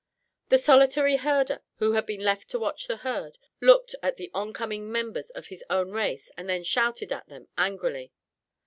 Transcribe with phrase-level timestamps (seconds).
[0.49, 4.51] The solitary herder, who had been left to watch the herd, looked at the on
[4.51, 8.11] coming members of his own race and then shouted at them angrily.